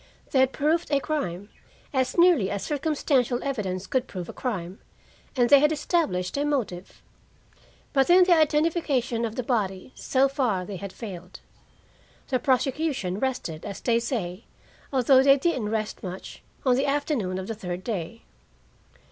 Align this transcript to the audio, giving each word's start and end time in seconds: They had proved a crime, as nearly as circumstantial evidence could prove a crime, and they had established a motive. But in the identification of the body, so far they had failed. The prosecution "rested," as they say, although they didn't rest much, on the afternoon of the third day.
They 0.31 0.39
had 0.39 0.51
proved 0.51 0.89
a 0.89 0.99
crime, 0.99 1.49
as 1.93 2.17
nearly 2.17 2.49
as 2.49 2.63
circumstantial 2.63 3.43
evidence 3.43 3.85
could 3.85 4.07
prove 4.07 4.27
a 4.29 4.33
crime, 4.33 4.79
and 5.35 5.47
they 5.47 5.59
had 5.59 5.71
established 5.71 6.35
a 6.37 6.43
motive. 6.43 7.03
But 7.93 8.09
in 8.09 8.23
the 8.23 8.33
identification 8.35 9.25
of 9.25 9.35
the 9.35 9.43
body, 9.43 9.91
so 9.93 10.27
far 10.27 10.65
they 10.65 10.77
had 10.77 10.91
failed. 10.91 11.39
The 12.29 12.39
prosecution 12.39 13.19
"rested," 13.19 13.63
as 13.63 13.79
they 13.79 13.99
say, 13.99 14.45
although 14.91 15.21
they 15.21 15.37
didn't 15.37 15.69
rest 15.69 16.01
much, 16.01 16.41
on 16.65 16.77
the 16.77 16.87
afternoon 16.87 17.37
of 17.37 17.45
the 17.45 17.53
third 17.53 17.83
day. 17.83 18.23